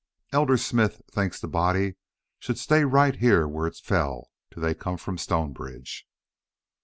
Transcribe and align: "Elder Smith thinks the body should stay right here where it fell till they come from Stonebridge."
"Elder 0.33 0.57
Smith 0.57 1.03
thinks 1.11 1.39
the 1.39 1.47
body 1.47 1.93
should 2.39 2.57
stay 2.57 2.85
right 2.85 3.17
here 3.17 3.47
where 3.47 3.67
it 3.67 3.75
fell 3.75 4.31
till 4.49 4.63
they 4.63 4.73
come 4.73 4.97
from 4.97 5.15
Stonebridge." 5.19 6.07